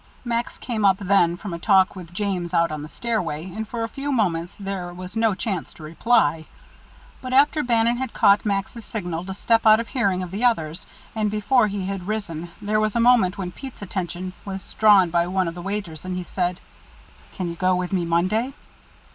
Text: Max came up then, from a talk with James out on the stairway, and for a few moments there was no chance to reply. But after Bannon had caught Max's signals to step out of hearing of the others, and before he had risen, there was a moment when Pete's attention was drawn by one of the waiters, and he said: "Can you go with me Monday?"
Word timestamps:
Max 0.25 0.57
came 0.57 0.83
up 0.83 0.97
then, 0.97 1.37
from 1.37 1.53
a 1.53 1.59
talk 1.59 1.95
with 1.95 2.11
James 2.11 2.55
out 2.55 2.71
on 2.71 2.81
the 2.81 2.89
stairway, 2.89 3.43
and 3.45 3.67
for 3.67 3.83
a 3.83 3.87
few 3.87 4.11
moments 4.11 4.55
there 4.59 4.91
was 4.91 5.15
no 5.15 5.35
chance 5.35 5.75
to 5.75 5.83
reply. 5.83 6.45
But 7.21 7.33
after 7.33 7.61
Bannon 7.61 7.97
had 7.97 8.11
caught 8.11 8.43
Max's 8.43 8.83
signals 8.83 9.27
to 9.27 9.35
step 9.35 9.63
out 9.63 9.79
of 9.79 9.89
hearing 9.89 10.23
of 10.23 10.31
the 10.31 10.43
others, 10.43 10.87
and 11.15 11.29
before 11.29 11.67
he 11.67 11.85
had 11.85 12.07
risen, 12.07 12.49
there 12.59 12.79
was 12.79 12.95
a 12.95 12.99
moment 12.99 13.37
when 13.37 13.51
Pete's 13.51 13.83
attention 13.83 14.33
was 14.43 14.73
drawn 14.73 15.11
by 15.11 15.27
one 15.27 15.47
of 15.47 15.53
the 15.53 15.61
waiters, 15.61 16.03
and 16.03 16.17
he 16.17 16.23
said: 16.23 16.59
"Can 17.35 17.49
you 17.49 17.55
go 17.55 17.75
with 17.75 17.93
me 17.93 18.03
Monday?" 18.03 18.53